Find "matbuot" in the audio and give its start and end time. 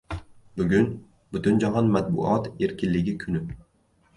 1.97-2.51